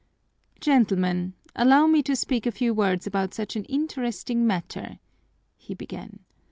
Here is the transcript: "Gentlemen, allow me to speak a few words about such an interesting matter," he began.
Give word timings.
"Gentlemen, 0.59 1.33
allow 1.55 1.85
me 1.85 2.01
to 2.01 2.15
speak 2.15 2.47
a 2.47 2.51
few 2.51 2.73
words 2.73 3.05
about 3.05 3.35
such 3.35 3.55
an 3.55 3.65
interesting 3.65 4.47
matter," 4.47 4.97
he 5.59 5.75
began. 5.75 6.21